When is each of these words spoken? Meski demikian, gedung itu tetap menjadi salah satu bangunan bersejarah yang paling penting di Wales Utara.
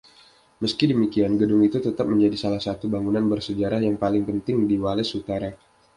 Meski 0.65 0.83
demikian, 0.93 1.33
gedung 1.41 1.61
itu 1.67 1.77
tetap 1.87 2.05
menjadi 2.13 2.33
salah 2.43 2.57
satu 2.67 2.85
bangunan 2.95 3.21
bersejarah 3.33 3.81
yang 3.87 3.95
paling 4.03 4.23
penting 4.29 4.57
di 4.69 4.73
Wales 4.83 5.09
Utara. 5.19 5.51